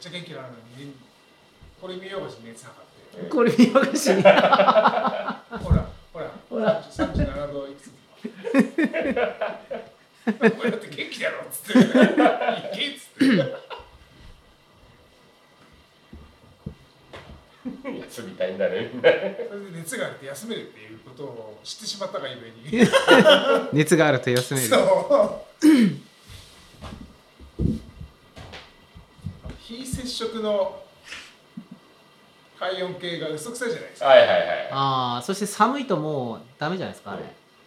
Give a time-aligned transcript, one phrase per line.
[0.00, 0.94] ちゃ元気なのに
[1.80, 3.28] これ見ようがし熱測って。
[3.28, 5.44] これ見よがしにほら
[6.12, 6.30] ほら。
[6.48, 6.82] ほら。
[6.82, 7.92] 37度いくつ
[10.26, 13.70] お前だって元気だろっつって「いけ」っつって。
[18.10, 18.90] 休みたいんだね。
[18.90, 19.06] そ
[19.54, 22.88] れで熱があって休めるっていうことを知ってしまったがゆえに。
[23.72, 24.66] 熱があると休める。
[24.66, 25.60] そう
[29.58, 29.86] 非
[30.40, 30.82] 接触の
[32.58, 34.08] 体温計が嘘くさいじゃないですか。
[34.08, 34.38] はいはいはい。
[34.70, 37.22] ああそして寒いともうダメじゃないですかあれ。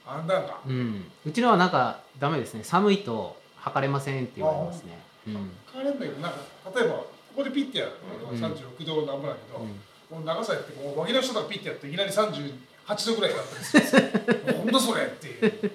[0.06, 0.60] あんなんか。
[0.66, 1.06] うん。
[1.26, 2.64] うちのはなんかダメですね。
[2.64, 5.00] 寒いと測れませんって言われますね。
[5.28, 5.52] うん。
[5.72, 6.38] 変われんだけどなんか
[6.76, 7.08] 例えばこ
[7.38, 9.80] こでピッてやるとうん36度なんぼだけど、うん。
[10.10, 12.32] この長さやってこう脇の下とかピッてやっていきなり38
[13.08, 14.54] 度ぐらいになったりするんですよ。
[14.62, 15.28] ほんとそれって。
[15.28, 15.72] いう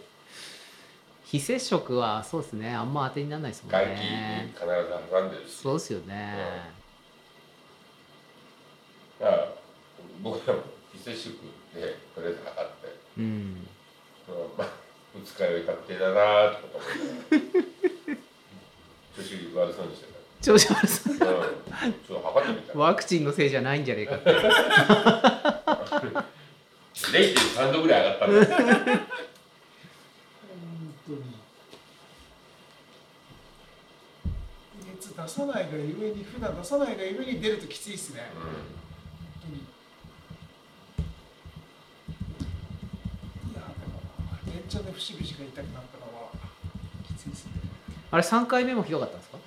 [1.24, 2.74] 非接触はそうですね。
[2.74, 4.70] あんま当てにならないですもん外気にね必ず
[5.10, 5.56] 挟んでるし。
[5.56, 6.77] そうですよね
[9.20, 9.48] だから
[10.22, 11.34] 僕らも非接触
[11.74, 12.74] でとりあえず測って
[13.18, 13.24] うん。
[13.24, 13.66] うん
[14.56, 14.68] まあ
[15.14, 16.82] 二日酔い確定だなとか思
[17.38, 17.46] って
[19.16, 20.08] 調子悪そうにして
[20.40, 21.18] 調子悪そう。
[21.18, 21.32] たうん。
[21.42, 24.14] ちょっと測ってみたらワクチンのせいじゃないんじゃねえか。
[24.16, 24.20] っ
[27.10, 28.56] て0.3度ぐらい上がったんだよ本
[31.06, 31.22] 当に
[34.94, 38.30] 熱出さないがゆえに普段出さないがゆえに出るときついっすね。
[38.34, 38.56] 本当に
[39.52, 39.54] い
[43.54, 44.00] やでも
[44.46, 46.28] 連チャンで節々が痛くなったのは
[47.06, 47.52] きついっすね。
[48.10, 49.38] あれ3回目もひどかったんですか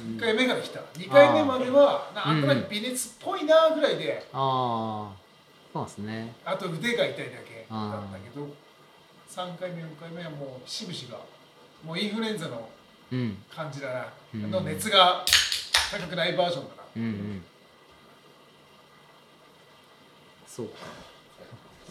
[0.00, 5.16] ？3回目ができた2回目まではなんとなく微熱っぽいなぐらいで、ああ
[5.72, 6.34] そうですね。
[6.44, 8.48] あと腕が痛いだけだったけど
[9.28, 11.18] 3回目4回目はもうしぶしが
[11.84, 12.68] もうインフルエンザの
[13.12, 13.36] うん。
[13.54, 14.50] 感じだな、うん。
[14.50, 15.24] の熱が
[15.92, 16.82] 高くないバージョンだな。
[16.96, 17.44] うんうん
[20.56, 20.72] そうか。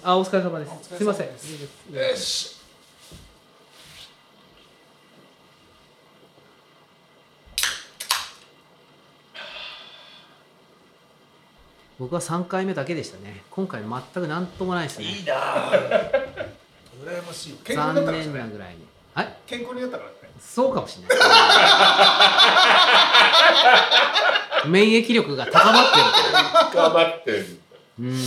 [0.02, 0.72] あお疲れ様です。
[0.90, 0.98] す。
[0.98, 1.28] すいません。
[1.28, 1.34] よ
[2.16, 2.56] し
[12.00, 13.44] 僕は3回目だけでしたね。
[13.52, 15.06] 今回全く何ともないですね。
[15.06, 15.70] いいなぁ
[17.06, 17.50] 羨ましい。
[17.52, 18.84] よ健康残念なぐらいに。
[19.14, 19.38] はい？
[19.46, 20.16] 健康になったからね。
[20.40, 21.18] そうかもしれない。
[24.68, 26.09] 免疫力が高まってるか
[26.74, 27.59] ら頑張ってる
[28.00, 28.18] うん。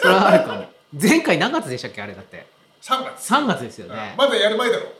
[0.00, 0.64] それはあるかも。
[1.00, 2.02] 前回何月でしたっけ？
[2.02, 2.46] あれだって。
[2.82, 3.32] 3月。
[3.32, 4.14] 3月ですよね。
[4.16, 4.92] まだやる前だろ。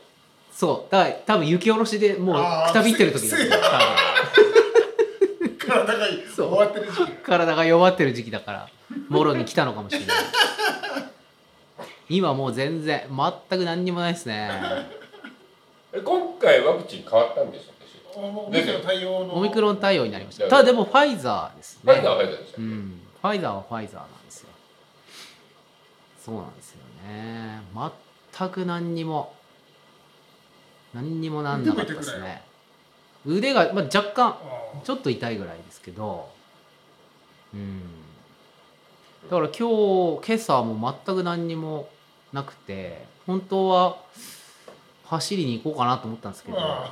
[0.51, 0.91] そう。
[0.91, 2.35] だから多分雪下ろしでもう
[2.67, 3.51] くたびってる時だせよ
[5.59, 6.49] 体がそう。
[6.49, 7.11] 終わってる時期。
[7.23, 8.69] 体が弱ってる時期だから
[9.09, 10.17] もろに来たのかもしれない。
[12.09, 14.49] 今もう全然全く何にもないですね。
[15.93, 17.71] え今回ワクチン変わったんでしょ
[18.13, 19.35] オミクロン対応の。
[19.35, 20.47] オミクロン対応になりました。
[20.49, 21.93] ただでもファイザーですね。
[21.93, 24.49] ファイザーはファイザーでしたうんファイザーはファイザーなんですよ。
[26.19, 26.77] そうなんですよ
[27.07, 27.61] ね。
[28.35, 29.33] 全く何にも
[30.93, 32.43] 何にもなんなかったですね。
[33.25, 34.35] 腕が、まあ、若干あ
[34.83, 36.29] ちょっと痛いぐらいですけど
[37.53, 37.81] うん。
[39.29, 41.87] だから今日今朝も全く何にも
[42.33, 43.97] なくて本当は
[45.05, 46.91] 走りに行こうかなと思ったんですけどあ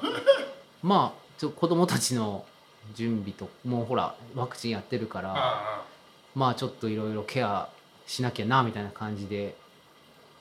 [0.83, 2.45] まあちょ子供たちの
[2.93, 5.85] 準備ともうほらワクチンやってるからあ
[6.35, 7.69] まあちょっといろいろケア
[8.07, 9.55] しなきゃなみたいな感じで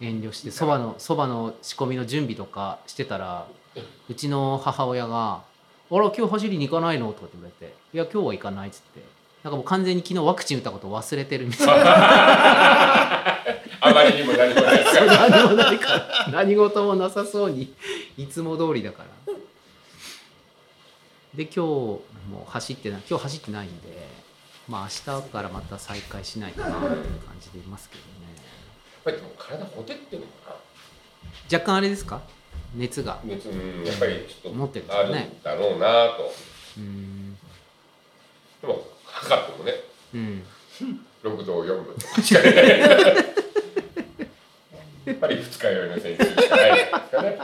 [0.01, 3.47] 遠慮してそばのそばの仕込みの準備とかしてたら
[4.09, 5.43] うちの母親が
[5.91, 9.03] 「あら今日走りに行かないの?」とかって言われて「いや今日は行かない」っつって
[9.43, 11.75] なんかもう完全に昨日ワクチン打ったことを忘れてるみたいな。
[13.81, 16.27] あまりにも何もないから何もないから。
[16.33, 17.73] 何事もなさそうに
[18.17, 19.35] いつも通りだから。
[21.35, 22.01] で今日も
[22.49, 24.09] 走ってない今日走ってないんで
[24.69, 24.89] まあ明
[25.23, 28.09] 日からまた再開しないかなっていう感じでいますけどね。
[28.37, 30.57] やっぱりでも体ほてってるのか
[31.51, 32.21] 若干あれですか？
[32.75, 33.19] 熱が。
[33.25, 35.27] な熱うんやっぱりちょっ持ってるんでとあるすかね。
[35.27, 36.33] んだろうなと。
[36.77, 37.35] うーん。
[38.61, 39.73] でも測ってもね。
[40.15, 40.45] うん。
[41.25, 42.23] 6度4分。
[42.23, 42.69] しか出ない
[45.07, 47.39] やっぱり二日酔いの選手しかないですかね。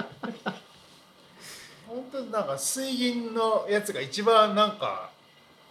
[1.89, 5.11] 本当になんか水銀のやつが一番なんか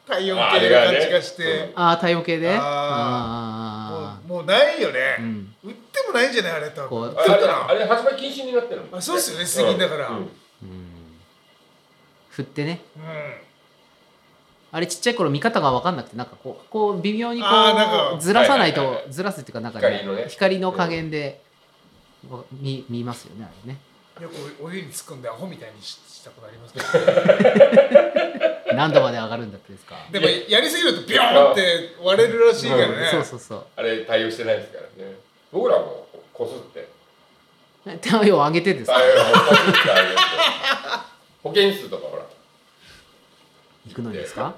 [0.06, 2.56] 体温あ計な感じがして、ああ体温計で？
[2.60, 5.56] ああもうもうないよね、うん。
[5.64, 8.96] 売ってもないんじゃないあれ多分あれあれ発売禁止になってるん。
[8.96, 10.10] あそうっすよね水銀だから。
[10.10, 10.16] うん。
[10.18, 10.28] うん。
[12.30, 12.82] 振ってね。
[12.98, 13.04] うん。
[14.72, 17.48] あれちっちゃい頃見方が分かんなくてなんかこうこう微妙にこ
[18.18, 20.26] うずらさないとはいはいはいずらすっていうかなんか光のね。
[20.28, 21.42] 光の加減で
[22.30, 23.80] こう見見ますよねあれね。
[24.22, 26.86] よくお湯に突っ込んでアホみたいにししたことありますけど、
[28.78, 29.96] 何度まで上がるんだってですか。
[30.12, 30.60] でもや。
[30.60, 33.08] りすぎるとビョーンって割れるらしいからね。
[33.12, 33.66] そうそうそう。
[33.76, 35.16] あれ対応してないですからね。
[35.52, 36.88] 僕らもこすって。
[37.86, 38.94] ね手を上げてですか
[41.44, 42.24] 保健室とかほら。
[43.88, 44.56] 行くのにですか。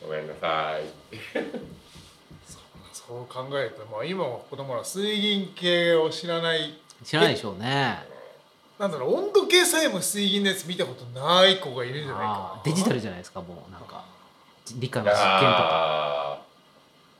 [0.00, 0.82] ごめんなさい
[2.92, 7.98] そう考えると、まあ、今は子供ら水銀系を知らない知らないでしょうね
[8.78, 14.04] なんだろう温度計さえも水銀のやつ見たことない子がいるんじゃないかデジタルじゃないですかもうなんか。
[14.76, 16.38] 理科の実験とか。
[16.38, 16.42] あ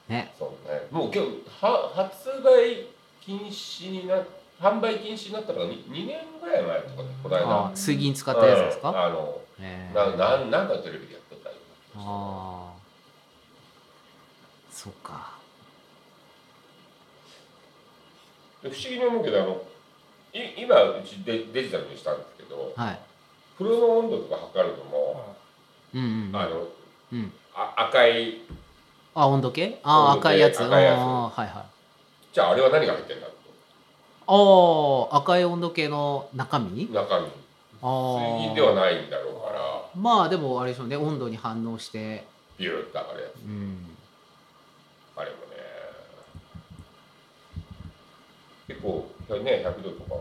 [0.08, 0.38] ねー。
[0.38, 0.82] そうね。
[0.90, 2.86] もう今日は発売
[3.20, 4.22] 禁止にな
[4.60, 7.36] 販売禁止になったのが 2, 2年ぐらい前とかでこの
[7.68, 7.76] 間。
[7.76, 8.82] 水銀使ったやつですうん。
[8.82, 11.48] かあのねななんなんかテレビでやってた。
[11.50, 11.56] よ
[11.96, 12.78] ああ
[14.70, 15.32] そっか。
[18.62, 19.56] で不思議に思うけどあのい
[20.56, 22.98] 今うちデデジタルにしたんですけどはい。
[23.56, 25.34] 風呂の温度とか測るのも、
[25.94, 26.36] うんうんうん。
[26.36, 26.68] あの
[27.12, 27.32] うん。
[27.54, 28.40] あ赤い
[29.14, 29.80] あ温度計？
[29.82, 30.62] あ赤いやつ。
[30.62, 30.98] 赤いやつ。
[30.98, 31.48] はいはい。
[32.32, 33.32] じゃああれは何が入ってんだと。
[35.10, 36.92] ああ赤い温度計の中身？
[36.92, 37.26] 中身。
[37.80, 39.60] 水銀ではないんだろうから。
[39.96, 40.96] まあでもあれでしょうね。
[40.96, 42.26] 温度に反応して。
[42.58, 43.42] ビューって上がるやつ。
[43.42, 43.86] うん
[45.16, 45.42] あれもね
[48.68, 48.80] 結
[49.38, 50.20] 構ね100度とか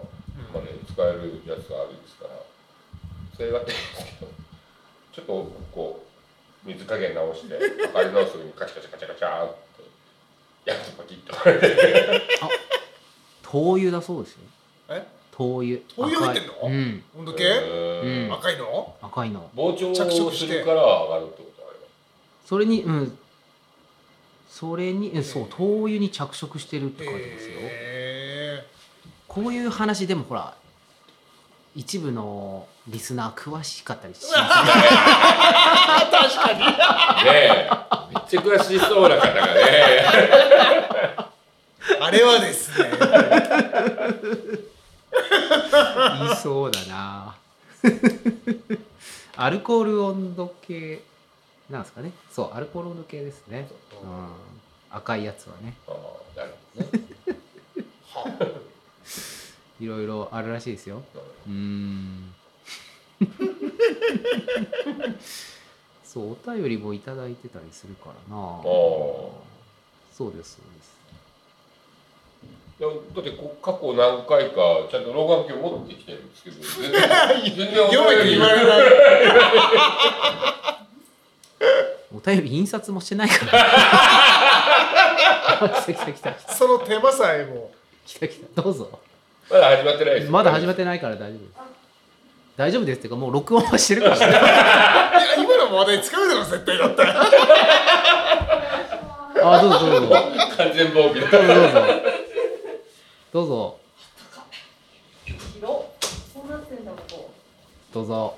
[0.54, 2.31] まで使えるやつがあるんですから
[3.36, 4.31] それがあっていいんですけど
[5.14, 6.04] ちょっとこ
[6.66, 9.56] う水加減直して測り直す時にカチカチカチャカチャーっ
[10.66, 12.22] てやるとパキッと割れて。
[13.42, 14.40] 灯油だそうですよ。
[14.90, 15.08] え？
[15.31, 15.80] 灯油。
[15.96, 16.54] 灯油入ってんの？
[16.63, 17.04] うん。
[17.20, 18.34] 温度計、うん。
[18.34, 18.96] 赤いの？
[19.02, 19.50] 赤いの。
[19.56, 20.48] 膨張着色して。
[20.48, 21.86] するから上がるってことあれば
[22.46, 23.18] それにうん。
[24.50, 27.54] それにえそう灯油に着色してるって書いてますよ。
[27.62, 27.87] へ
[29.38, 30.56] こういう話でもほら
[31.75, 34.42] 一部のリスナー詳しかったりしますね。
[37.24, 37.69] ねえ
[38.16, 39.62] めっちゃ詳しそうな方がね。
[41.16, 42.89] ーあれはですね。
[46.19, 47.36] 言いそうだな。
[49.36, 51.04] アルコール温度計
[51.69, 52.12] なんですかね。
[52.31, 53.68] そうアルコール温度計ですね、
[54.01, 54.30] うん、
[54.89, 55.75] 赤いやつはね。
[55.88, 56.56] ああなる
[58.16, 58.62] ほどね
[59.79, 61.03] いろいろあるらしいですよ。
[61.47, 62.33] うーん。
[66.03, 68.41] そうお便りもいただいてたりするからな。
[68.41, 69.33] お
[70.12, 70.97] そうですそうです。
[72.79, 77.01] だってこ過去何回かちゃんと老眼鏡持ってきてるんですけど全然
[77.43, 78.88] 全然読めて言われない
[82.15, 83.51] お便り印刷もしてないから。
[85.69, 86.53] 来 た来た来た来た。
[86.53, 87.72] その手間さえも。
[88.05, 88.62] 来た来た。
[88.62, 89.00] どうぞ
[89.50, 91.51] まだ始まってないですまだ始まってないから大丈夫です。
[92.58, 94.18] 大丈夫ですっていうかもう録音はしてるから
[95.38, 97.04] 今の話題つかめたの絶対だった。
[99.44, 100.00] あどうぞどうぞ。
[100.00, 100.16] どうぞ。
[100.58, 101.80] 完全防備だどうぞ。
[103.32, 103.80] どうぞ。
[105.54, 105.86] 広っ
[106.34, 107.30] そうなってんだここ
[107.94, 108.36] どうぞ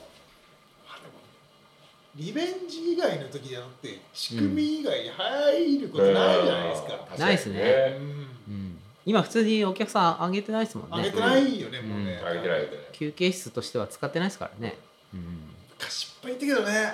[2.16, 7.20] リベンジ以外の時じゃなくて仕組み以外に入ることないじゃないですか、うん。
[7.20, 7.98] ないっすね。
[7.98, 8.69] うんうん
[9.06, 10.98] 今普通にお客さんあげてないですもんね。
[10.98, 14.78] あげてないよね、もうね、あげてないあげてない休憩室としては使ってないですからね、
[15.14, 16.94] うん、昔いっぱい言ったけどね。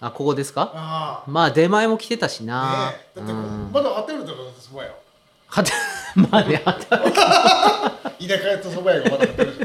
[0.00, 0.72] あここですか？
[0.74, 3.20] あまあ出前も来てたしあな、ねえ。
[3.20, 4.94] だってまだ貼ってるとこそば屋。
[5.46, 5.70] はて
[6.16, 9.58] まあねはて田舎とそば屋がまだ貼ってるし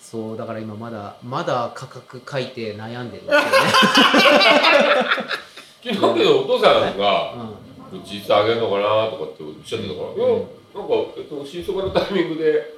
[0.00, 3.46] そうだから今まだまだ価格書いて悩んでるんですよね、
[5.84, 7.40] 昨日けどお父さんがうう
[8.02, 10.38] ちいつあげるのかなとかっておっしゃってたから、いや
[10.74, 12.76] なんか、えっと、新そばのタイミングで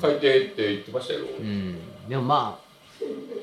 [0.00, 2.68] 書いてって言ってましたよ、うん、でもまあ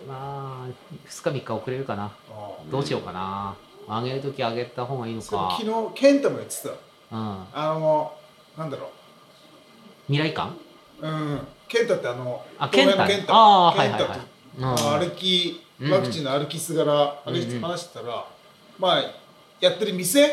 [0.07, 2.11] まあ2日3日遅れるかな。
[2.29, 3.55] あどうしようかな。
[3.87, 5.57] あげる時あげた方がいいのか。
[5.59, 6.69] 昨日健太も言ってた。
[6.69, 6.77] うん。
[7.53, 8.13] あの
[8.57, 8.91] なんだろ
[10.07, 10.55] 未来感
[11.01, 14.99] ううん健太ってあのあ東映の健太あー健太はいはい。
[14.99, 15.91] はい歩きうん。
[15.91, 17.61] ワクチンの歩きすがら歩いてうんうん。
[17.61, 18.27] 話してたら
[18.77, 19.03] まあ
[19.59, 20.25] やってる店？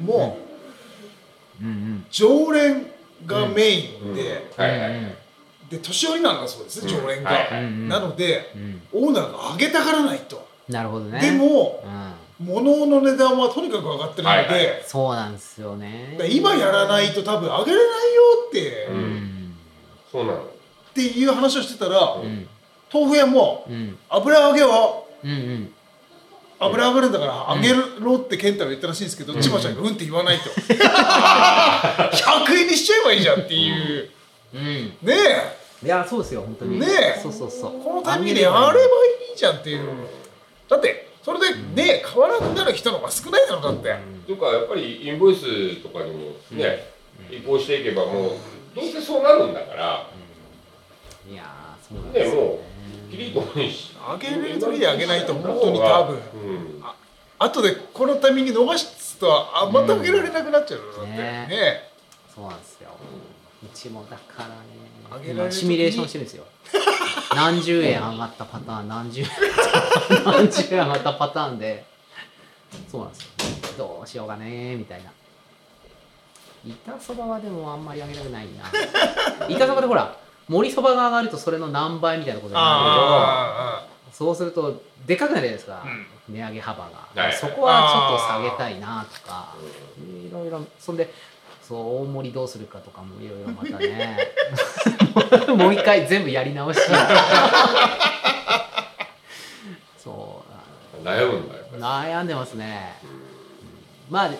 [0.00, 0.06] うん。
[0.06, 0.38] も
[2.10, 2.86] 常連
[3.26, 4.14] がメインうん。
[4.14, 4.50] で
[5.70, 6.88] で年寄りなんだそうですうん。
[6.88, 7.30] 常連が。
[7.88, 8.82] なのでうん。
[8.92, 10.46] オーナーが上げたがらないと。
[10.68, 11.20] なるほどね。
[11.20, 12.12] でもうん。
[12.38, 16.18] 物の値段はとにかく上がってるのでそうなんですよね。
[16.30, 18.88] 今やらないと多分上げれないよって。
[20.12, 20.42] そうなの。
[20.42, 20.48] っ
[20.94, 22.16] ていう話をしてたら
[22.92, 23.96] 豆腐屋もうん。
[24.10, 25.72] 油揚げはうんうん
[26.58, 30.50] 油上がるんだから揚げろって健太が言ったらしいんですけど、千葉ちゃんがうんって言わないと。
[30.50, 30.54] 100
[32.58, 34.10] 円にしちゃえばいいじゃんっていう。
[34.54, 34.96] うん。
[35.02, 35.14] ね
[35.82, 36.80] いやそうですよ本当に。
[36.80, 36.86] ね
[37.18, 37.20] え。
[37.20, 37.72] そうそうそう。
[37.78, 38.76] えこのタイミングでやればい
[39.34, 39.86] いじゃんっていう。
[40.68, 43.94] だってそれでね買わなくなる人の方が少ないだろだって。
[44.26, 46.88] とかやっぱりインボイスとかにもね、
[47.30, 48.30] 移行していけばもう
[48.74, 50.10] どうせそうなるんだから、
[51.30, 51.44] いや
[52.12, 52.58] でも
[53.08, 56.16] うキリと上げれる時に上げないと本当に多分。
[56.16, 56.82] うん。
[57.38, 61.10] 後でこのタイミング逃すとあまた上げられなくなっちゃうのだって。
[61.10, 61.16] ね
[61.48, 61.90] ね
[62.34, 62.90] そうなんですよ。
[63.62, 65.32] うちもだからね。
[65.32, 66.44] 今シミュレーションしてるんですよ。
[67.34, 69.28] 何十円上がったパターン何十円
[70.24, 71.84] 何十円上がったパターンで。
[72.90, 73.28] そうなんですよ。
[73.78, 75.10] どうしようかねみたいな。
[76.64, 78.46] 板そばはでもあんまり上げたくない
[79.38, 79.46] な。
[79.48, 80.16] 板そばでほら
[80.48, 86.34] 盛りそばが上がるとそれの何倍みたいなことになるあけどそうするとでかくなるじゃないですか、うん。
[86.34, 87.32] 値上げ幅が、はい。
[87.32, 89.54] そこはちょっと下げたいなとか。
[89.98, 90.66] いろいろ。
[90.78, 91.12] そんで
[91.62, 94.18] そう大盛りどうするかとかもいろいろまたね。
[95.56, 96.80] もう一回全部やり直し。
[99.98, 100.44] そ
[100.98, 101.04] う。
[101.04, 102.94] 悩むんだよ悩んでますね。
[104.08, 104.30] まあ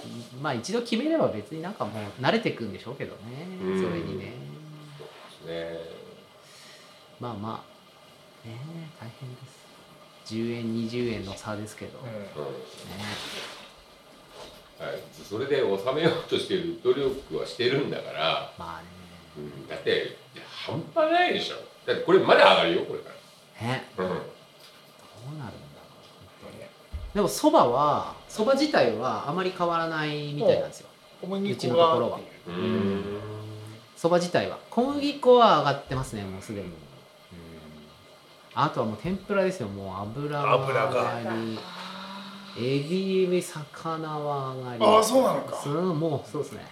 [0.41, 3.47] まあ一度決めれば別になんかもう慣れてくんでしょうけどね。
[3.63, 3.83] うん。
[3.83, 4.33] それにね。
[4.99, 5.09] そう
[5.49, 5.96] ですね
[7.20, 8.49] まあまあ。
[8.49, 8.56] ね
[9.00, 10.35] 大変です。
[10.35, 12.42] 10円20円の差ですけど、ねうん。
[12.42, 12.50] うん
[14.78, 18.82] はい、それで収めようとしてる努力はしてるんだから、まあ
[19.37, 20.18] うん、だって
[20.66, 21.56] 半端ないでしょ。
[21.87, 23.11] だってこれまだ上がるよこれか
[23.62, 23.85] ねね。
[23.96, 25.56] ら、うん、どうなるんだろう
[26.42, 26.64] 本当に。
[27.14, 30.88] でもそばはそば自体はあまり変わらないみたいなんですよ。
[31.23, 32.20] 小麦うち粉のところは。
[33.96, 34.58] そば自体は。
[34.68, 36.73] 小麦粉は上がってますねもうすでに、うん、
[38.59, 39.69] あとはもう天ぷらですよ。
[39.69, 40.53] もう油が。
[40.53, 41.19] 油が。
[41.19, 41.59] 上がり
[42.59, 42.81] エ
[43.29, 44.83] ビ魚は上がり。
[44.83, 45.63] ああそうなのか。
[45.67, 46.67] うんもうそうですね。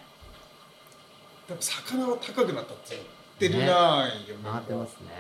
[1.47, 2.97] でも魚は高くなったって
[3.39, 5.11] 言ってるなーよ、上がってますね。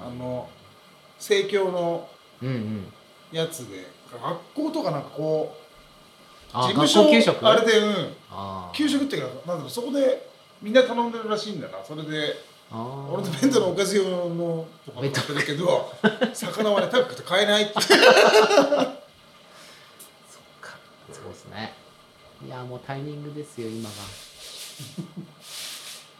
[0.00, 0.48] あの
[1.18, 2.08] 生協の
[2.40, 2.92] うんうん。
[3.32, 7.44] やつで学校とかなんかこうあ事務所給食？
[7.44, 8.14] あれでうん。
[8.72, 11.78] 給食っていうかなんだろうそこでみんな頼んでるらしいんだな。
[11.82, 15.92] それで俺の弁当のおかず用のとか買ってるけど
[16.32, 17.82] 魚はね高くて買えないって か。
[21.12, 21.74] そうですね。
[22.44, 23.94] いやもうタイミングですよ今が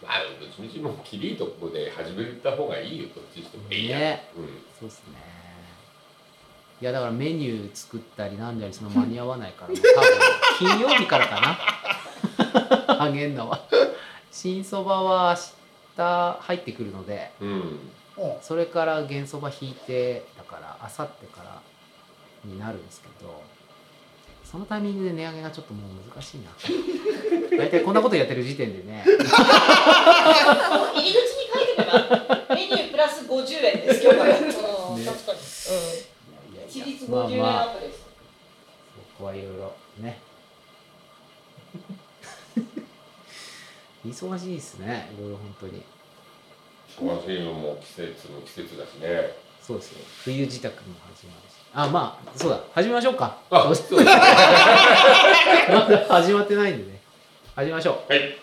[0.02, 3.72] まあどっちみちもうキリとこで始めた方がいいよどっちにしても。
[3.72, 4.28] いいや、ね。
[4.36, 4.44] うん
[4.78, 5.18] そうですね。
[6.82, 9.82] いやだからメニュー作ったりなんだりその間に合わないから多分
[10.58, 13.04] 金曜日からかな。
[13.04, 13.64] あげんのは。
[14.30, 15.61] 新そばは明日
[15.96, 17.78] 入ってくるのでうんうん
[18.42, 21.60] それから原そば引いてだからあさってから
[22.44, 23.42] になるんですけど
[24.44, 26.50] そのタイミングで値上げがちょっともう難しいな
[27.56, 29.12] 大体こんなことやってる時点でね入
[31.02, 34.38] り口に書いてからメニュープラス50円です今日から。
[34.38, 34.52] うんね
[35.06, 35.38] 確かに。
[35.38, 36.54] うん。
[36.54, 37.98] いやい一律やいやまあ50円まあアップです。
[37.98, 38.04] そ
[39.18, 40.20] こはいろいろね
[44.04, 45.82] 忙しいですねいろいろ本当に。
[46.98, 49.36] 忙しいのも季節の季節だしね。
[49.60, 49.98] そうですよ。
[50.24, 50.74] 冬支度も
[51.14, 51.52] 始まるし。
[51.72, 52.60] あまあそうだ。
[52.74, 53.38] 始めましょうか。
[53.50, 54.20] あそうまだ
[56.08, 57.00] 始まってないんでね。
[57.54, 58.12] 始めましょう。
[58.12, 58.36] はい。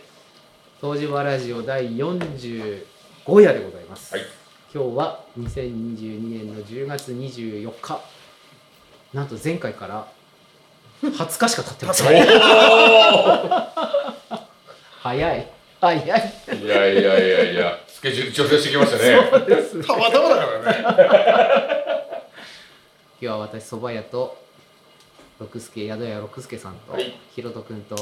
[0.81, 2.83] 東芝ラジオ第45
[3.41, 4.25] 夜でございます、はい。
[4.73, 7.99] 今日は2022年の10月24日。
[9.13, 10.07] なんと前回から
[11.01, 13.98] 20日しか経ってません
[15.01, 15.47] 早い。
[15.79, 16.05] 早い。
[16.05, 19.29] いやいやいやいやスケジュール調整してきましたね。
[19.31, 20.77] そうですたまたまだからね。
[23.21, 24.37] 今日は私蕎麦屋と
[25.39, 27.17] 六助宿屋六助さんと、はい。
[27.33, 27.95] ひろとくんと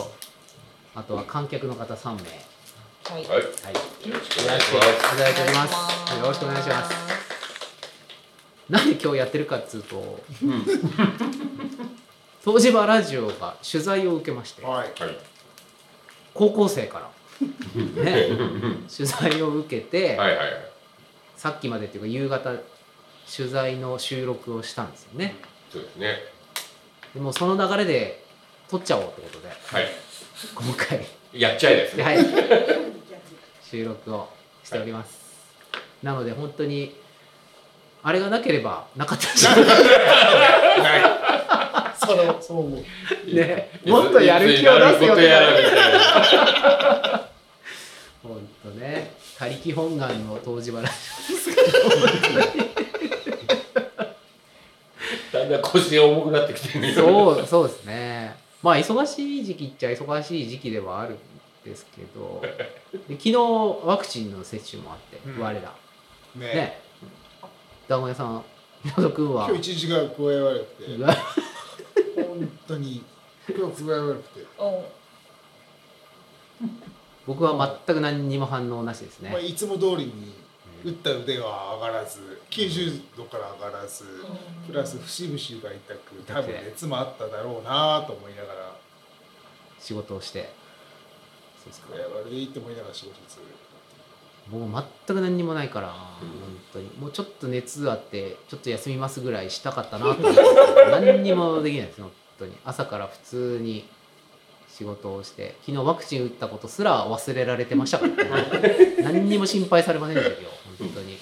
[0.96, 2.22] あとは観客の方3名。
[3.14, 3.28] はい。
[3.28, 3.28] はい。
[3.28, 4.10] はい。
[4.10, 4.82] よろしくお願いしま
[5.68, 6.16] す。
[6.18, 6.96] よろしくお願いします。
[8.70, 10.66] なんで今日やってるかっつうとうん。
[12.44, 15.18] 東芝ラジオが取材を受けましてはいはい
[16.38, 17.10] 高校生から。
[18.04, 18.30] ね。
[18.96, 20.38] 取材を受けて、はいはい。
[20.38, 20.78] はい
[21.38, 22.52] さっきまでっていうか夕方
[23.32, 25.36] 取材の収録をしたんですよね。
[25.72, 26.18] そうですね。
[27.14, 28.24] でもうその流れで
[28.68, 29.50] 撮っちゃおうってことで。
[29.50, 29.88] はい。
[30.56, 31.06] 今回。
[31.34, 32.04] やっちゃいですね。
[32.04, 32.18] はい。
[33.64, 34.28] 収録を
[34.64, 35.20] しております、
[36.02, 36.96] なので本当に
[38.02, 41.17] あれがなければなかったでしょうない
[42.08, 45.52] それそう思うねもっとやる気を出すよいつになることやら。
[45.52, 45.76] みたい
[47.14, 47.28] な
[48.24, 49.12] 本当ね。
[49.38, 50.94] 他力本願の東芝ラジ
[51.30, 52.00] オですけど本
[52.32, 52.78] 当に
[55.48, 58.36] んだん腰が重くなってきてるそうそうですね。
[58.62, 61.18] まあ忙しい時期っちゃ忙しい時期ではあるん
[61.64, 62.42] ですけど
[63.08, 63.36] で昨日
[63.86, 65.40] ワクチンの接種もあって、うん。
[65.40, 65.74] 我ら。
[66.36, 66.48] ね。
[66.54, 66.80] ね。
[67.88, 68.44] 団子屋さん
[68.84, 69.48] 宮戸君は。
[69.48, 70.92] 今日一時が具合悪くて
[72.68, 73.04] 当に
[73.50, 74.46] 今日具合悪くて、
[77.26, 80.34] 僕は全く何にも反応なしですね、まあ、いつも通りに
[80.84, 84.06] 打った腕は上がらず90度から上がらず
[84.68, 88.76] プラス節々が痛く多分熱もあっただろうなと思いながら。
[89.80, 90.50] 仕事をして。
[91.64, 91.88] そうですか。
[91.94, 93.46] 悪いって思いながら仕事する
[94.50, 96.30] 僕全く何にもないから、本
[96.72, 96.90] 当に。
[96.98, 100.42] もうちょっと熱あってちょっと休みますぐらいしたかったなと思って。
[100.90, 102.02] 何にもできないです。
[102.02, 103.88] 本当に朝から普通に
[104.70, 108.14] 仕事をして昨日ワクチン打ったことすら忘れられてましたから、
[108.60, 111.18] ね、 何にも心配されませんでしたよ本当に。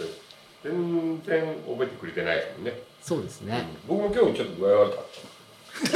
[0.63, 5.05] 全然覚えてくれてないですもんね、そうですね、僕も今日ちょっと具合悪かっ
[5.85, 5.93] そ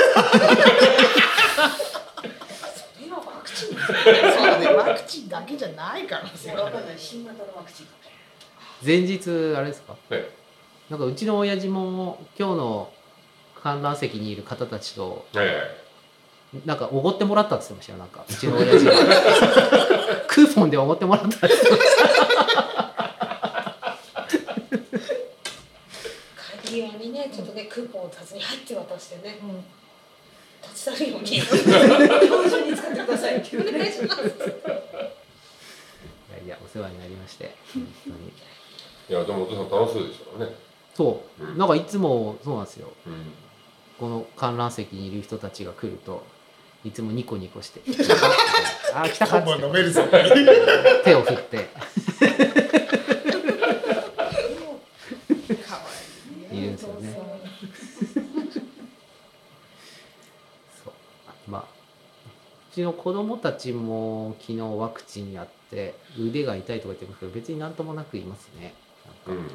[3.01, 4.67] れはワクチンそうだね。
[4.67, 6.29] ワクチンだけじゃないからね。
[6.55, 7.87] わかんない新型のワクチン
[8.85, 9.95] 前日あれですか？
[10.07, 10.29] たね
[10.89, 12.91] なんかうちの親父も今日の
[13.61, 15.55] 観覧席にいる方たちとはいはい。
[16.65, 18.25] なんかおごってもらったって言ってましたよなんか。
[18.27, 18.91] うちの親父が。
[20.27, 22.09] クーポンでおごってもらったって言ってました。
[26.67, 29.39] 帰り際にねちょっとねクーポンをタツに入って渡してね、
[30.63, 31.37] 立ち去るように。
[31.37, 31.51] 今日
[32.49, 33.57] 中に使ってくださいって。
[33.57, 34.21] お願いします。
[34.21, 34.21] い
[36.31, 38.15] やいやお世話になりまして本当に。
[39.09, 40.55] いやでもお父さん楽しそうでしょうね。
[40.95, 41.43] そう。
[41.43, 41.57] うん。
[41.59, 42.91] なんかいつもそうなんですよ。
[43.05, 43.33] うん
[43.99, 46.25] この観覧席にいる人たちが来ると
[46.85, 47.81] いつもニコニコして
[48.95, 50.03] 「あー来たか」っつって今晩飲めるぞ
[51.03, 51.69] 手を振って。
[56.51, 57.19] いいるんですよね。
[60.83, 60.93] そう。
[61.47, 68.73] まあうちの子供たちも昨日ワクチンやって腕が痛いとか言ってますけど別になんともなくいますね。
[69.27, 69.47] なんか、うん。
[69.47, 69.51] い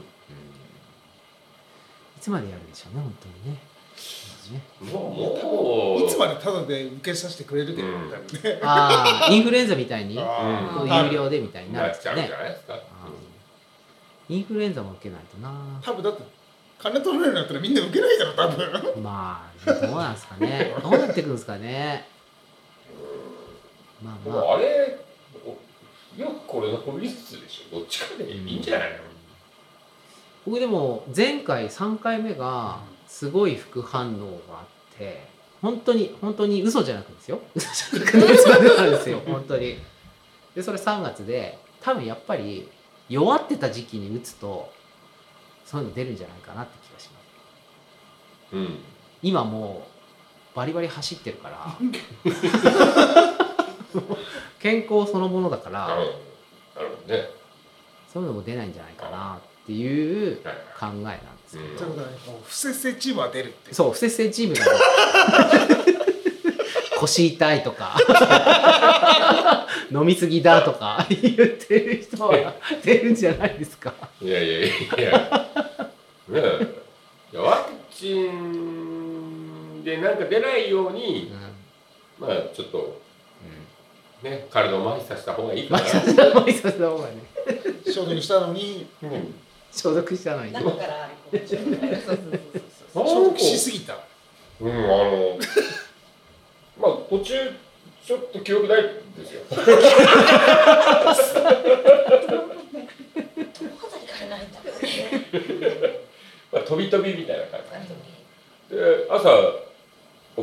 [2.20, 3.60] つまでやるでしょうね本当にね
[4.50, 4.62] ね。
[4.80, 6.04] もうもう。
[6.04, 7.94] いつまでタダで受けさせてくれるけど、うん。
[8.10, 8.60] 多分ね。
[8.62, 12.28] ああインフルエンザみたいに有料でみたいになるんですかね
[14.28, 15.80] インフルエンザも受けないとな。
[15.82, 16.22] 多分だって
[16.78, 19.02] 金取れるようになったらみんな受けないだろ多分。
[19.02, 20.74] まあどうなんですかね。
[20.82, 22.06] どうなってくんですかね。
[24.02, 24.40] まあでまあ。
[24.42, 24.98] もあれ
[25.44, 28.96] およくこれ残りつつでしょどっちかでいいんじゃないの？
[30.46, 35.26] 僕でも前回3回目がすごい副反応があって
[35.60, 37.40] 本当に本当に嘘じゃなくですよ。
[37.54, 39.78] 嘘じゃなく熱が出たんですよ本当に。
[40.54, 42.68] でそれ3月で多分やっぱり
[43.08, 44.72] 弱ってた時期に打つと
[45.64, 47.18] そういうの出るんじゃないかなって気がしま
[48.52, 48.56] す。
[48.56, 48.78] うん。
[49.22, 49.86] 今も
[50.52, 51.76] うバリバリ走ってるから
[54.60, 56.02] 健康そのものだからなる
[56.74, 57.30] ほどね。
[58.12, 63.74] そういうのも出ないんじゃないかなっていうはい考えなんですけど、うんということはねもう不摂生チームは出るって。
[63.74, 64.64] そう不摂生チームが。
[67.00, 67.96] 腰痛いとか。
[69.92, 71.06] 飲みすぎだとか。
[71.08, 73.92] 言ってる人は出るんじゃないですか。
[74.20, 74.68] いやいやいや
[76.28, 76.84] ねえ。
[77.32, 81.32] いやワクチンでなんか出ないように
[82.18, 83.00] まあちょっと
[84.22, 85.82] ね体を麻痺させた方がいいかな。
[85.82, 87.14] まあさせた方がね
[87.86, 89.34] 消毒したのにうん
[89.74, 91.70] 消毒したのに中からこうそうそうそう
[92.92, 93.98] そう消毒しすぎた。
[94.60, 95.38] うんあの
[96.80, 97.34] まあ途中
[98.06, 99.42] ちょっと記憶ないんですよ。
[99.50, 99.98] どの辺りか
[104.20, 106.00] らないんだろうね。
[106.52, 107.82] まあ飛び飛びみたいな感本
[108.70, 108.76] じ。
[108.76, 109.54] で朝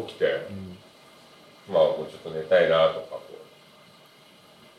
[0.08, 0.78] 起きてうん。
[1.74, 3.22] まあもうちょっと寝たいなとかこ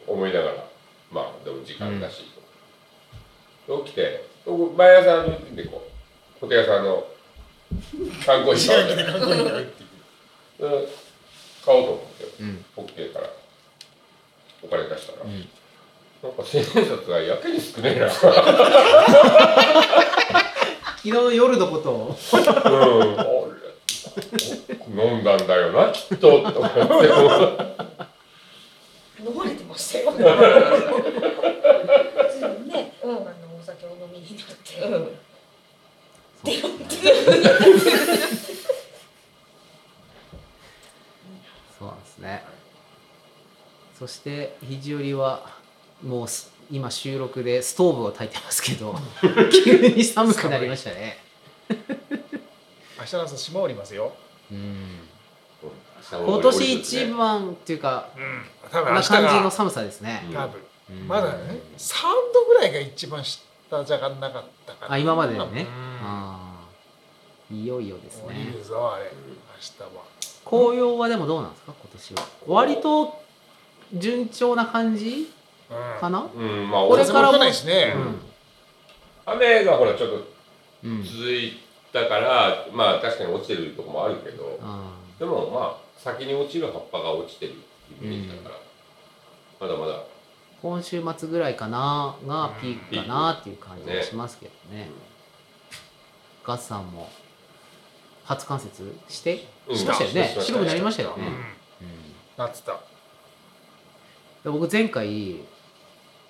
[0.09, 0.65] う思いながら
[1.11, 2.25] まあでも時間だし
[3.85, 4.32] 起きて僕
[4.77, 5.89] 毎朝のルーティンでこ
[6.39, 7.05] う小手屋さんの
[8.27, 9.87] 観光自費買う販機で観光に入ってい
[11.65, 12.65] 買おうと思ってうん。
[12.87, 13.31] 起きてから
[14.63, 15.49] お金出したら、うん。
[16.23, 18.11] なんか千円札がやけに少ねえな。
[18.11, 18.33] 昨
[21.03, 22.09] 日の夜のことを。
[22.09, 23.31] うん、あれ
[25.15, 26.19] 飲んだんだよなきっと。
[26.19, 26.81] と思って
[29.21, 30.13] 飲まれてましたよ。
[32.73, 35.09] ね、うん、あのお酒を飲みになって、うん、
[41.79, 42.43] そうなんですね。
[43.97, 45.47] そして肘折は
[46.03, 48.97] もうす今収録でストーブを焚いてますけど
[49.65, 51.23] 急に寒くなりましたね。
[52.99, 54.13] 明日の朝島降りますよ。
[54.51, 55.09] うん。
[56.11, 58.45] 今今年一番っていうかうん。
[58.73, 60.61] 多分こんな明日が感じの寒さですね、多分。
[60.91, 61.07] うん。
[61.07, 62.03] まだね3
[62.35, 63.23] 度ぐらいが一番
[63.73, 65.45] 下じゃがなかったからあ今まででね。
[65.47, 66.07] うん。
[66.07, 66.67] あ
[67.51, 68.53] あいよいよですね。
[68.55, 69.05] るぞあれ。
[69.07, 69.11] 明
[69.61, 70.03] 日は。
[70.45, 71.73] 紅葉はでもどうなんですか？
[71.81, 72.29] 今年は。
[72.47, 73.23] 割と
[73.95, 75.31] 順調な感じ
[75.71, 76.01] うん。
[76.01, 76.29] かな？
[76.35, 77.39] うんまあこれからも。
[77.39, 77.95] ないしね。
[79.25, 80.29] 雨がほらちょっと
[80.85, 81.03] うん。
[81.03, 81.59] 続い
[81.93, 87.55] たからまあ確かに落ちてるとこもあるけどあでもまあ先に落ちる葉っぱが落ちてるっ
[87.99, 88.57] ていうイメージだから、
[89.61, 90.03] まだまだ
[90.63, 94.89] 今週末ぐらいかながピークかなっていう感じがしますけどね。
[96.45, 97.11] ガッサンも
[98.25, 99.45] 初冠雪して？
[99.69, 99.77] うん。
[99.77, 100.37] しましたよね。
[100.41, 101.27] 白くなりましたよね、うん。
[101.27, 101.35] うん。
[102.37, 102.73] なってた。
[104.45, 105.37] で僕前回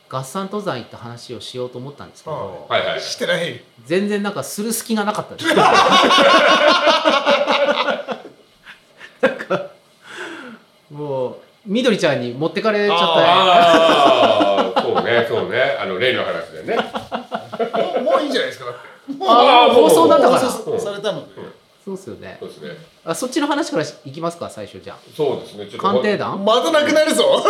[0.09, 3.01] 合算登山行った話をしようと思ったんですけど、はいはい。
[3.01, 3.63] してない。
[3.85, 5.63] 全然なんかする隙がなかったです な
[9.29, 9.71] んか
[10.91, 11.37] もう
[11.73, 13.13] みどりちゃんに持ってかれちゃったあ
[14.77, 15.77] あそうねそうね。
[15.81, 16.77] あの例の話でね。
[16.77, 16.83] も
[18.01, 18.67] うもういいんじゃないですか。
[18.67, 18.75] だっ
[19.07, 20.41] てもうあー放送だったから。
[20.41, 21.33] 放送されたので。
[21.83, 22.37] そうっすよね。
[22.41, 22.71] そうですね。
[23.07, 25.67] あそっちの話からいきますか最初じゃそうですね。
[25.67, 26.45] ちょっとあ鑑定団？
[26.45, 27.25] またなくなるぞ。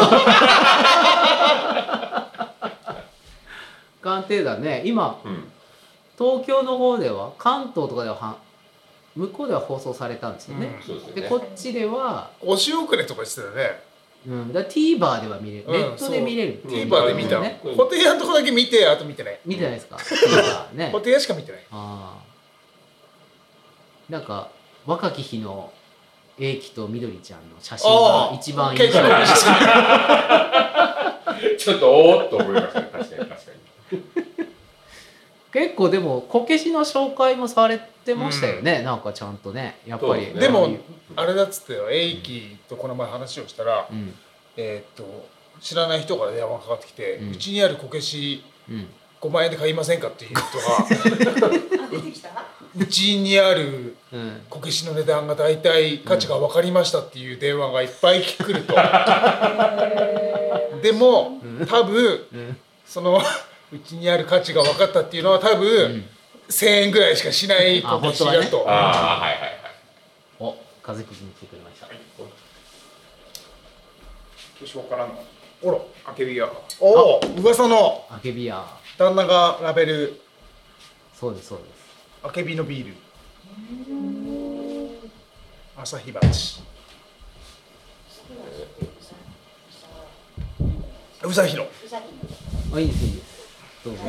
[4.00, 5.50] 鑑定団ね今うん。
[6.16, 8.36] 東京の方では関東とかではは
[9.16, 11.22] 向こうでは放送されたんですよね、そうですよね。
[11.22, 13.82] でこっちでは、押し遅れとかしてたよね
[14.26, 16.62] うん、だ TVer では見れる、うんネットで見れる。
[16.64, 17.40] TVer で見た。
[17.40, 17.74] ねうん。
[17.74, 19.40] ホテイヤのとこだけ見てあと見てない。
[19.44, 19.96] 見てないですか？
[19.98, 21.60] テイヤしか見てない。
[21.72, 24.50] ああなんか
[24.86, 25.72] 若き日の
[26.38, 29.00] 英樹とみどりちゃんの写真が一番印象。
[29.00, 29.40] 的結
[31.54, 32.88] 構ちょっとおーっと思いましたね。
[32.92, 33.34] 確かに確か
[33.92, 34.02] に。
[35.52, 40.34] 結構でもこけしの紹介もされてましたよね、なんかちゃんとねやっぱり。
[40.34, 40.34] ね。
[40.34, 40.68] でも
[41.16, 44.14] あれだっつってよエイキとこの前話をしたらうん。
[44.56, 45.26] えーっと
[45.60, 47.30] 知らない人から電話がかかってきてうん。
[47.32, 48.88] うちにあるこけしうん。
[49.20, 50.40] 5万円で買いませんかっていう人
[51.46, 51.50] が
[52.74, 54.42] うちにあるうん。
[54.50, 58.74] こけしの値段が大体価値が分かりましたっていう電話がいっぱい来ると。
[60.82, 61.38] でも
[61.68, 62.56] 多分うん。
[62.84, 63.20] その
[63.72, 66.04] うちにある価値が分かったっていうのは多分
[66.48, 69.50] 1000円ぐらいしかしないこけしだあとああはいはいはい。
[70.38, 71.88] お風くじに来てくれました。
[74.60, 75.24] 年わからんの
[75.62, 76.48] おらあけびや
[76.80, 78.64] おお噂のあけびや
[78.98, 80.20] 旦那がラベル
[81.14, 81.68] そうですそうです
[82.22, 82.94] あけびのビール
[85.76, 86.62] 朝日鉢
[91.24, 91.66] うさひの
[92.74, 92.84] あい。
[92.84, 92.88] い。
[92.88, 93.08] ですい。
[93.08, 93.12] い。
[93.16, 93.48] です
[93.84, 94.00] どうぞ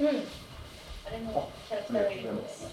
[0.00, 0.43] うん
[1.14, 2.66] あれのキャラクターがいるんです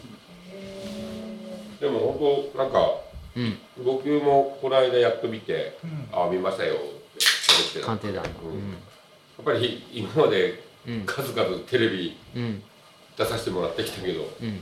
[1.80, 2.92] でも本当なんか
[3.36, 3.58] うん。
[3.86, 6.84] 僕もこの間やっと見てうん「あ見ましたよ」って
[7.20, 8.50] 喋ってた鑑定団の。
[8.50, 8.72] うん。
[8.72, 8.76] や
[9.42, 11.04] っぱり今までうん。
[11.06, 12.64] 数々テレビうん。
[13.18, 14.58] 出させてもらってきたけどやうん。
[14.58, 14.60] っ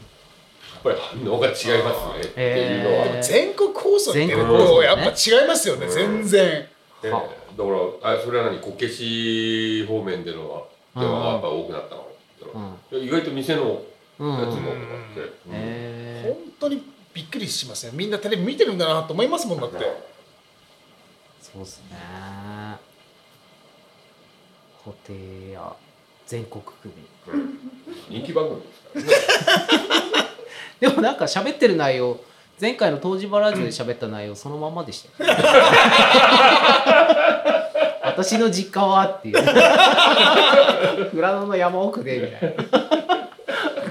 [0.84, 1.82] ぱり反応が違いますね。
[2.22, 4.86] っていうのは、へー全国放送って全国放送ね。
[4.86, 5.92] やっぱ違いますよね、うん。
[5.92, 6.68] 全然。
[7.02, 7.30] でだはか
[8.04, 12.09] らあそれは何こけし方面での電話がやっぱ多くなったの？
[12.92, 13.04] うん。
[13.04, 13.78] 意外と店のうや
[14.18, 14.36] つもんうん。
[14.46, 14.62] とか
[15.12, 15.30] って、うん。
[15.52, 17.92] へ本当にびっくりしますよ。
[17.94, 19.78] みんなテレビ見てるんだなと思いますもんだって。
[21.42, 21.98] そうっすね。
[24.84, 25.16] 布袋
[25.52, 25.74] や
[26.26, 26.94] 全国区民。
[28.22, 28.68] 人気番組で
[29.10, 29.64] すからね。
[30.80, 32.20] でもなんか喋ってる内容
[32.60, 35.34] 前回の東芝ラジオで喋った内容そのまんまでしたよ、
[38.22, 39.36] 私の実家はっていう。
[41.10, 43.30] 富良野の山奥でみたいな。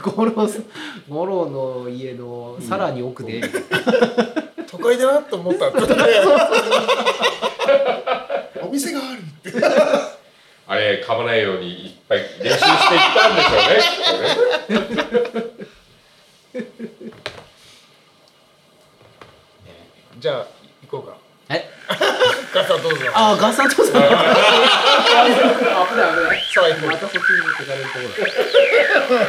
[0.02, 0.64] 五郎さん
[1.08, 3.40] 五郎の家のさらに奥で。
[3.40, 3.60] みたいな
[4.70, 5.68] 都会だなと思った
[8.62, 9.52] お店があるって。
[10.66, 13.56] あれ噛まないようにいっぱい練習していったんでしょ
[14.68, 14.82] う
[15.32, 15.40] ね
[19.72, 19.88] ね。
[20.20, 20.46] じゃあ
[20.82, 21.27] 行こうか
[22.78, 24.14] えガサどうぞああガサトさん危ない
[25.88, 26.38] 危ない。
[26.54, 29.26] さあ行こうまたそっちに持ってかれるところだ